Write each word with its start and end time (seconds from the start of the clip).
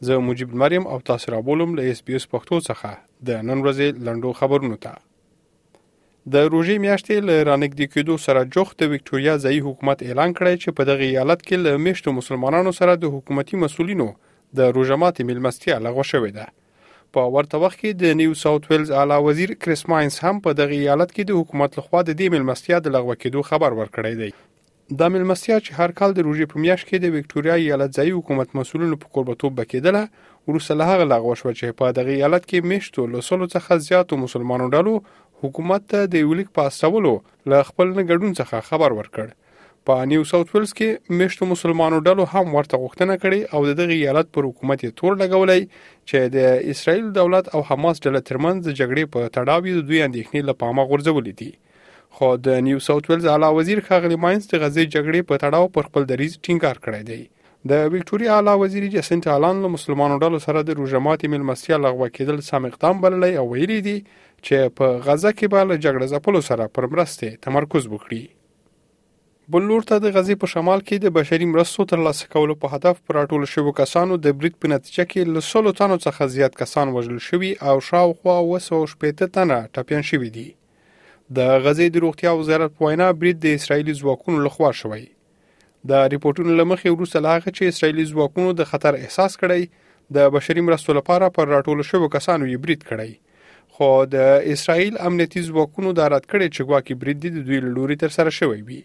زه 0.00 0.18
مجيب 0.18 0.54
مریم 0.56 0.86
او 0.86 1.00
تاسو 1.00 1.32
را 1.32 1.40
بولم 1.40 1.74
له 1.74 1.90
اس 1.90 2.02
بي 2.02 2.16
اس 2.16 2.26
پښتو 2.34 2.56
څخه 2.68 2.90
د 3.26 3.30
نن 3.48 3.58
ورځې 3.64 3.86
لندو 4.06 4.30
خبرونو 4.40 4.76
ته 4.84 4.92
د 6.32 6.46
روژې 6.52 6.76
میاشتې 6.84 7.14
له 7.28 7.36
رانګدې 7.48 7.86
کېدو 7.94 8.14
سره 8.26 8.44
جوخت 8.54 8.74
د 8.82 8.90
وکټوريا 8.92 9.34
ځایي 9.44 9.60
حکومت 9.66 9.98
اعلان 10.08 10.30
کړی 10.38 10.54
چې 10.62 10.68
په 10.78 10.82
دغه 10.90 11.04
ایالت 11.12 11.40
کې 11.46 11.56
له 11.64 11.72
میشتو 11.86 12.12
مسلمانانو 12.20 12.72
سره 12.78 12.92
د 12.96 13.04
حکومتي 13.14 13.56
مسولینو 13.64 14.08
د 14.58 14.60
روژماتي 14.78 15.22
ملمستیا 15.30 15.78
لغوه 15.86 16.04
شوې 16.12 16.32
ده 16.38 16.46
په 17.16 17.20
ورته 17.34 17.56
وخت 17.64 17.78
کې 17.82 17.90
د 18.04 18.14
نیو 18.20 18.32
ساوث 18.44 18.62
ویلز 18.72 18.90
اعلی 19.00 19.18
وزیر 19.28 19.50
کریس 19.66 19.82
ماینز 19.94 20.18
هم 20.26 20.36
په 20.46 20.50
دغه 20.62 20.76
ایالت 20.82 21.10
کې 21.16 21.22
د 21.24 21.32
حکومت 21.40 21.78
لخوا 21.80 22.00
د 22.02 22.10
دې 22.20 22.26
ملمستیا 22.36 22.78
د 22.82 22.88
لغوه 22.98 23.14
کېدو 23.22 23.40
خبر 23.52 23.70
ورکړی 23.80 24.14
دی 24.22 24.30
د 24.98 25.08
ملمسیا 25.14 25.56
چې 25.64 25.76
هر 25.78 25.92
کال 25.96 26.12
د 26.18 26.24
روژې 26.26 26.46
په 26.50 26.60
میاشت 26.64 26.84
کې 26.90 26.98
د 27.00 27.16
وکټوريا 27.16 27.56
ایالت 27.64 27.96
ځایي 27.96 28.12
حکومت 28.18 28.54
مسولینو 28.58 28.96
په 29.02 29.10
قربتوب 29.16 29.56
بکیدله 29.58 30.00
وروسته 30.50 30.76
له 30.80 30.84
هغه 30.90 31.04
لغوه 31.12 31.34
شو 31.40 31.48
چې 31.58 31.76
په 31.80 31.96
دغه 31.98 32.14
ایالت 32.14 32.46
کې 32.52 32.68
میشتو 32.70 33.04
لسلو 33.16 33.48
څخه 33.56 33.78
زیاتو 33.88 34.20
مسلمانو 34.22 34.68
ډلو 34.76 34.94
حکومت 35.44 35.84
ته 35.94 36.08
د 36.14 36.22
یو 36.24 36.32
لیک 36.40 36.48
پاسولو 36.60 37.12
له 37.54 37.60
خپل 37.70 37.86
نه 37.98 38.06
ګډون 38.12 38.32
څخه 38.40 38.66
خبر 38.70 38.96
ورکړ 39.00 39.28
په 39.90 40.08
نیو 40.14 40.24
ساوث 40.32 40.48
ویلز 40.54 40.74
کې 40.80 41.20
میشتو 41.20 41.50
مسلمانو 41.52 42.00
ډلو 42.08 42.28
هم 42.32 42.46
ورته 42.56 42.80
غوښتنه 42.84 43.20
کړې 43.22 43.40
او 43.54 43.70
دغه 43.82 43.96
ایالت 44.00 44.32
پر 44.38 44.48
حکومت 44.50 44.86
یې 44.88 44.96
تور 45.02 45.20
لګولې 45.22 45.86
چې 46.08 46.36
د 46.36 46.66
اسرایل 46.74 47.12
دولت 47.20 47.54
او 47.54 47.66
حماس 47.72 47.96
ډله 48.06 48.26
ترمنځ 48.28 48.58
د 48.68 48.80
جګړې 48.80 49.04
په 49.14 49.32
تړاو 49.36 49.68
یې 49.68 49.72
دوی 49.74 50.06
اندېښنې 50.08 50.42
لپاره 50.50 50.90
غورځولې 50.90 51.34
دي 51.42 51.52
خو 52.18 52.28
د 52.46 52.48
نیو 52.66 52.78
ساوث 52.84 53.04
ویلز 53.08 53.26
اعلی 53.32 53.48
وزیر 53.56 53.80
خاغلی 53.88 54.16
ماینز 54.22 54.46
د 54.52 54.54
غزې 54.62 54.84
جګړې 54.94 55.26
په 55.28 55.34
تړاو 55.42 55.66
پر 55.74 55.84
خپل 55.88 56.06
دریز 56.12 56.32
ټینګار 56.46 56.80
کړی 56.86 57.02
دی 57.10 57.18
د 57.72 57.84
وکټوريا 57.92 58.32
اعلی 58.38 58.54
وزیر 58.62 58.86
جسنت 58.94 59.28
الان 59.34 59.60
له 59.64 59.70
مسلمانو 59.74 60.16
ډلو 60.24 60.40
سره 60.46 60.62
د 60.70 60.78
روجماتي 60.80 61.30
ملمسیا 61.34 61.78
لغوه 61.84 62.08
کېدل 62.16 62.40
سم 62.48 62.66
اقدام 62.70 63.04
بللی 63.04 63.30
او 63.42 63.46
ویلي 63.52 63.78
دي 63.88 63.94
چې 64.08 64.74
په 64.80 64.98
غزه 65.06 65.32
کې 65.38 65.54
به 65.54 65.64
له 65.70 65.78
جګړه 65.84 66.10
ځپلو 66.14 66.42
سره 66.48 66.66
پر 66.80 66.88
مرسته 66.94 67.32
تمرکز 67.48 67.86
وکړي 67.92 68.22
بلور 69.56 69.88
ته 69.94 70.02
د 70.06 70.16
غزې 70.18 70.42
په 70.42 70.52
شمال 70.56 70.84
کې 70.88 71.06
د 71.08 71.16
بشري 71.22 71.50
مرستو 71.54 71.88
ترلاسه 71.96 72.32
کولو 72.36 72.58
په 72.64 72.74
هدف 72.76 73.00
پراټول 73.06 73.50
شوو 73.54 73.78
کسانو 73.82 74.20
د 74.28 74.36
بریټ 74.42 74.62
په 74.64 74.74
نتیجه 74.76 75.08
کې 75.10 75.38
له 75.38 75.46
سلو 75.54 75.78
تنو 75.82 76.02
څخه 76.08 76.32
زیات 76.38 76.60
کسان 76.66 76.96
وژل 77.00 77.24
شوي 77.32 77.54
او 77.72 77.78
شاوخوا 77.92 78.38
وسو 78.52 78.84
شپېته 78.92 79.34
تنه 79.40 79.64
ټپيان 79.78 80.08
شوي 80.14 80.36
دي 80.40 80.48
د 81.36 81.38
غزې 81.64 81.86
د 81.90 81.96
روغتیا 82.04 82.30
وزارت 82.40 82.70
په 82.76 82.82
وینا 82.86 83.08
برید 83.22 83.38
د 83.40 83.48
اسرایلی 83.58 83.94
ځواکونو 84.00 84.36
لخوا 84.46 84.70
شوی 84.80 85.02
د 85.90 86.06
ریپورتونو 86.12 86.50
لمخې 86.60 86.94
وروسته 86.94 87.18
لاغه 87.26 87.50
چې 87.56 87.72
اسرایلی 87.72 88.04
ځواکونو 88.12 88.48
د 88.60 88.68
خطر 88.70 88.92
احساس 89.00 89.32
کړی 89.42 89.62
د 90.16 90.30
بشري 90.36 90.62
مرستو 90.68 90.92
لپاره 90.98 91.26
پر 91.36 91.44
راټول 91.54 91.86
شوو 91.90 92.08
کسانو 92.16 92.48
یې 92.52 92.62
برید 92.64 92.82
کړی 92.90 93.12
خو 93.76 93.88
د 94.14 94.30
اسرایل 94.54 94.94
امنیتي 95.10 95.40
ځواکونو 95.50 95.92
دا 96.00 96.06
رات 96.14 96.26
کړی 96.32 96.48
چې 96.54 96.66
ګواکې 96.68 96.98
برید 97.02 97.22
د 97.34 97.38
دوی 97.48 97.60
لوري 97.78 97.96
تر 98.04 98.14
سره 98.18 98.36
شوی 98.38 98.54
وي 98.56 98.62
بی. 98.70 98.80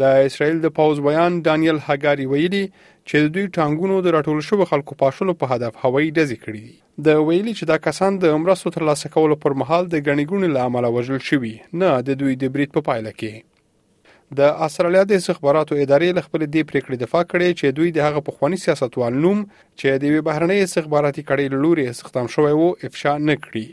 د 0.00 0.02
اسرایل 0.28 0.58
د 0.62 0.68
پاوز 0.78 0.98
بیان 1.04 1.36
دانیل 1.46 1.78
هاګاری 1.86 2.26
ویلي 2.32 2.64
چې 2.70 3.22
د 3.22 3.30
دوی 3.36 3.46
ټانګونو 3.56 3.96
د 4.06 4.12
راټول 4.16 4.42
شوو 4.48 4.66
خلکو 4.72 4.96
پاشلو 5.02 5.34
په 5.40 5.52
هدف 5.56 5.72
هوایي 5.84 6.10
ډزې 6.10 6.38
کړې 6.42 6.60
دي 6.66 7.06
د 7.08 7.22
ویلي 7.28 7.52
چې 7.58 7.70
دا 7.70 7.78
کسان 7.86 8.18
د 8.24 8.34
امراسو 8.36 8.72
تر 8.76 8.84
لاسه 8.90 9.10
کولو 9.16 9.38
پر 9.46 9.56
مهال 9.62 9.88
د 9.94 10.04
غنیګونې 10.06 10.58
لامل 10.58 10.88
وژل 10.98 11.24
شوي 11.30 11.54
نه 11.82 11.90
د 12.10 12.20
دوی 12.20 12.36
د 12.42 12.52
بریټ 12.58 12.76
په 12.76 12.86
پایله 12.90 13.14
کې 13.22 14.38
د 14.42 14.54
استرالیا 14.68 15.02
د 15.10 15.18
استخباراتو 15.20 15.80
ادارې 15.82 16.26
خپل 16.28 16.40
د 16.46 16.66
پریکړې 16.70 17.02
دفاع 17.04 17.22
کړې 17.26 17.60
چې 17.60 17.76
دوی 17.80 17.92
د 17.98 18.08
هغه 18.08 18.24
پخوانی 18.30 18.62
سیاستوال 18.68 19.20
نوم 19.26 19.42
چې 19.58 19.98
د 20.06 20.24
بهرنۍ 20.30 20.64
استخباراتي 20.70 21.26
کړې 21.30 21.64
لوري 21.66 21.88
استخدام 21.96 22.32
شوی 22.38 22.56
وو 22.60 22.70
افشا 22.90 23.16
نکړي 23.26 23.66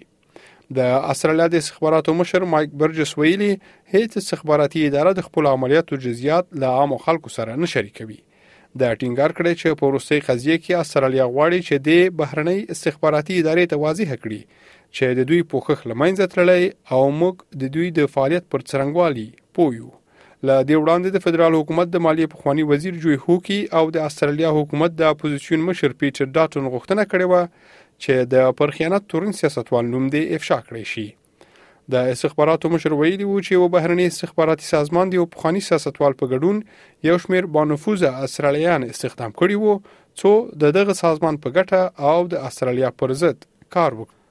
د 0.73 0.79
استرالیا 1.13 1.47
د 1.53 1.61
استخباراتو 1.63 2.13
مشر 2.19 2.43
مایک 2.53 2.71
برجس 2.83 3.17
ویلي 3.17 3.49
هیڅ 3.93 4.17
استخباراتي 4.21 4.85
اداره 4.87 5.11
د 5.19 5.25
خپل 5.27 5.49
عملیاتو 5.49 5.99
جزئیات 6.05 6.47
له 6.63 6.77
عامو 6.79 6.97
خلکو 7.05 7.33
سره 7.37 7.57
نه 7.63 7.69
شریکوي 7.73 8.17
دا 8.81 8.87
ټینګار 9.01 9.33
کړی 9.35 9.59
چې 9.59 9.79
په 9.81 9.91
روسي 9.97 10.19
قضيه 10.29 10.57
کې 10.63 10.79
استرالیا 10.85 11.27
غواړي 11.35 11.59
چې 11.67 11.85
د 11.89 12.17
بهرنۍ 12.21 12.65
استخباراتي 12.77 13.37
ادارې 13.41 13.73
ته 13.73 13.83
واضح 13.83 14.15
کړي 14.23 14.71
چې 14.97 15.19
د 15.19 15.29
دوی 15.33 15.43
پوښښ 15.53 15.91
لمنځه 15.91 16.33
تړلی 16.33 16.73
او 16.95 17.03
موږ 17.19 17.61
د 17.65 17.73
دوی 17.77 17.91
د 17.99 18.11
فعالیت 18.15 18.49
پر 18.55 18.65
څرنګوالي 18.69 19.27
پویو 19.59 19.91
ل 20.47 20.49
دې 20.69 20.81
وړاندې 20.81 21.09
د 21.15 21.25
فدرال 21.25 21.55
حکومت 21.59 21.91
د 21.93 22.03
مالیه 22.07 22.31
پخوانی 22.33 22.63
وزیر 22.71 22.97
جوی 23.05 23.15
هوکی 23.27 23.61
او 23.77 23.85
د 23.97 24.09
استرالیا 24.09 24.51
حکومت 24.57 24.97
د 25.03 25.13
اپوزيشن 25.15 25.63
مشر 25.69 25.95
پیټر 26.01 26.29
ډاټون 26.35 26.67
غوښتنه 26.73 27.07
کړې 27.13 27.31
و 27.31 27.81
چې 28.03 28.13
د 28.33 28.53
پر 28.57 28.69
خیانت 28.77 29.07
تورن 29.11 29.31
سیاستوال 29.41 29.85
نوم 29.93 30.07
دی 30.15 30.21
افشا 30.37 30.57
کړی 30.67 30.85
شي 30.95 31.07
د 31.93 32.11
استخباراتو 32.13 32.69
مشر 32.73 32.91
ویلی 32.99 33.27
وو 33.29 33.39
چې 33.47 33.63
و 33.63 33.67
بهرنی 33.75 34.05
استخباراتي 34.11 34.67
سازمان 34.69 35.09
دی 35.11 35.17
او 35.21 35.25
پخوانی 35.35 35.61
سیاستوال 35.67 36.17
په 36.21 36.31
ګډون 36.33 37.05
یو 37.09 37.17
شمیر 37.25 37.49
با 37.57 37.65
نفوذ 37.71 38.03
اسرائیلیان 38.11 38.87
استخدام 38.91 39.31
کړي 39.41 39.55
وو 39.61 39.97
څو 40.21 40.33
د 40.65 40.75
دغه 40.79 40.97
سازمان 41.03 41.41
په 41.45 41.57
ګټه 41.57 42.11
او 42.13 42.27
د 42.35 42.47
اسرالیا 42.51 42.91
پر 43.01 43.13
ضد 43.23 43.45
کار 43.77 43.91
وکړ 43.99 44.23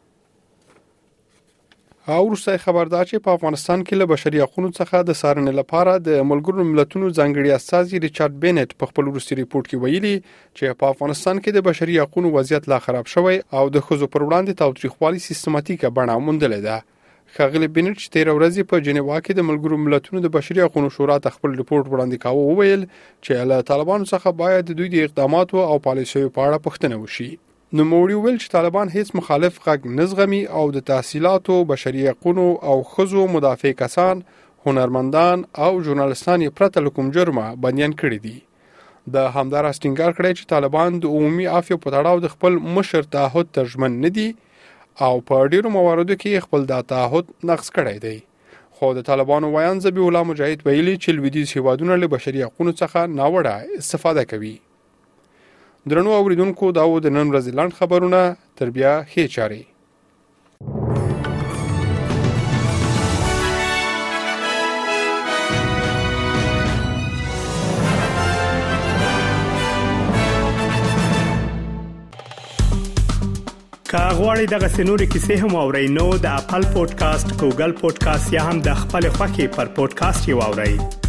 او 2.13 2.29
روسي 2.31 2.57
خبردار 2.63 3.05
چې 3.09 3.23
په 3.27 3.31
افغانستان 3.37 3.83
کې 3.85 3.95
له 4.01 4.07
بشري 4.09 4.41
حقوقو 4.45 4.71
څخه 4.79 4.99
د 5.11 5.17
سارنې 5.21 5.53
لپاره 5.61 5.93
د 6.09 6.25
ملګرو 6.31 6.65
ملتونو 6.73 7.07
ځنګړي 7.19 7.55
استاذ 7.55 7.95
ریچارډ 8.05 8.35
بینټ 8.43 8.75
په 8.83 8.91
خپل 8.91 9.09
روسي 9.15 9.39
ریپورت 9.41 9.71
کې 9.71 9.81
ویلي 9.85 10.17
چې 10.59 10.79
په 10.83 10.91
افغانستان 10.95 11.41
کې 11.45 11.57
د 11.57 11.65
بشري 11.69 11.95
حقوقو 12.03 12.33
وضعیت 12.35 12.69
لا 12.73 12.79
خراب 12.89 13.09
شوی 13.15 13.41
او 13.61 13.65
د 13.77 13.87
خزو 13.87 14.11
پر 14.17 14.27
وړاندې 14.27 14.61
تاوتریخوالي 14.63 15.23
سیستماتیکه 15.29 15.93
بڼه 16.01 16.19
موندلې 16.27 16.61
ده 16.69 17.39
خغلی 17.39 17.71
بینټ 17.79 18.13
تیر 18.17 18.33
ورځې 18.35 18.71
په 18.75 18.87
جنیوا 18.91 19.17
کې 19.25 19.33
د 19.41 19.49
ملګرو 19.53 19.83
ملتونو 19.87 20.25
د 20.27 20.35
بشري 20.37 20.65
حقوقو 20.67 20.95
شورا 20.99 21.19
خپل 21.39 21.57
ریپورت 21.63 21.91
وړاندې 21.91 22.23
کاوه 22.27 22.45
وویل 22.53 22.87
چې 23.01 23.51
له 23.53 23.69
طالبانو 23.73 24.13
څخه 24.15 24.39
باید 24.45 24.77
دوی 24.77 24.93
د 24.97 25.09
اقداماتو 25.11 25.67
او 25.71 25.83
پالیسیو 25.91 26.35
په 26.39 26.41
اړه 26.47 26.65
پوښتنه 26.69 27.03
وشي 27.07 27.31
نوموړي 27.79 28.15
ویل 28.25 28.37
چې 28.43 28.51
طالبان 28.55 28.91
هیڅ 28.95 29.09
مخالف 29.19 29.57
غږ 29.63 29.87
نه 29.99 30.05
زغمي 30.11 30.39
او 30.59 30.65
د 30.75 30.83
تحصیلاتو 30.89 31.55
بشري 31.71 32.03
حقوقو 32.09 32.45
او 32.73 32.75
خزو 32.91 33.23
مدافع 33.37 33.71
کسان 33.81 34.19
هنرمندان 34.67 35.41
او 35.65 35.71
ژورنالستان 35.87 36.45
یې 36.45 36.55
پرته 36.61 36.85
لکم 36.87 37.09
جرمه 37.17 37.47
بنديان 37.65 37.97
کړی 38.03 38.19
دي 38.27 39.15
د 39.17 39.27
همدار 39.39 39.67
استنګار 39.71 40.15
کړی 40.19 40.33
چې 40.39 40.53
طالبان 40.53 41.01
د 41.07 41.17
عمومي 41.17 41.49
عافیه 41.55 41.81
په 41.87 41.95
تړاو 41.97 42.23
د 42.27 42.33
خپل 42.35 42.59
مشر 42.77 43.09
تعهد 43.17 43.51
ترجمن 43.59 43.97
نه 44.05 44.13
دي 44.21 44.29
او 45.09 45.13
په 45.33 45.49
ډیرو 45.57 45.73
مواردو 45.79 46.19
کې 46.21 46.45
خپل 46.49 46.69
د 46.71 46.85
تعهد 46.95 47.35
نقص 47.53 47.75
کړی 47.81 48.05
دی 48.07 48.17
خو 48.79 48.93
د 49.01 49.09
طالبانو 49.11 49.51
ویان 49.57 49.83
زبی 49.89 50.07
الله 50.07 50.31
مجاهد 50.33 50.67
ویلي 50.71 50.95
چې 51.05 51.19
لویدیز 51.19 51.57
هیوادونه 51.59 51.99
له 52.05 52.11
بشري 52.17 52.47
حقوقو 52.49 52.77
څخه 52.83 53.05
ناوړه 53.19 53.83
استفاده 53.85 54.25
کوي 54.35 54.55
درنو 55.89 56.11
اوریدونکو 56.11 56.73
دا 56.73 56.85
و 56.89 57.01
د 57.01 57.07
نن 57.07 57.31
ورځې 57.31 57.51
لاند 57.61 57.73
خبرونه 57.81 58.21
تر 58.57 58.71
بیا 58.77 58.93
هي 59.15 59.29
چاري 59.37 59.63
کاغوري 73.95 74.47
دغه 74.53 74.69
سنوري 74.69 75.07
کیسې 75.07 75.33
هم 75.45 75.57
او 75.57 75.71
رینو 75.71 76.17
د 76.17 76.37
خپل 76.37 76.67
پودکاسټ 76.75 77.33
ګوګل 77.41 77.73
پودکاسټ 77.85 78.33
یا 78.39 78.43
هم 78.51 78.61
د 78.67 78.75
خپل 78.83 79.09
خاكي 79.21 79.47
پر 79.57 79.67
پودکاسټ 79.79 80.29
یو 80.35 80.41
اورئ 80.51 81.03